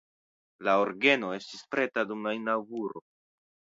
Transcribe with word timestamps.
La 0.67 0.75
orgeno 0.85 1.31
estis 1.41 1.63
preta 1.77 2.09
dum 2.13 2.29
la 2.31 2.37
inaŭguro. 2.43 3.09